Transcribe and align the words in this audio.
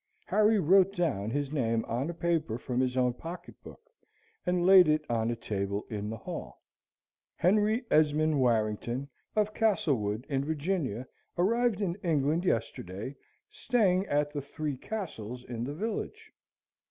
Harry 0.25 0.57
wrote 0.59 0.95
down 0.95 1.29
his 1.29 1.51
name 1.51 1.85
on 1.85 2.09
a 2.09 2.13
paper 2.15 2.57
from 2.57 2.79
his 2.79 2.97
own 2.97 3.13
pocket 3.13 3.53
book, 3.63 3.81
and 4.47 4.65
laid 4.65 4.87
it 4.87 5.05
on 5.11 5.29
a 5.29 5.35
table 5.35 5.85
in 5.91 6.09
the 6.09 6.17
hall. 6.17 6.59
"Henry 7.35 7.85
Esmond 7.91 8.39
Warrington, 8.41 9.07
of 9.35 9.53
Castlewood, 9.53 10.25
in 10.27 10.43
Virginia, 10.43 11.05
arrived 11.37 11.81
in 11.81 11.93
England 12.03 12.45
yesterday 12.45 13.15
staying 13.51 14.07
at 14.07 14.33
the 14.33 14.41
Three 14.41 14.75
Castles 14.75 15.43
in 15.43 15.63
the 15.65 15.73
village." 15.75 16.31